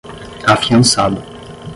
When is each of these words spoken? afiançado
afiançado 0.47 1.21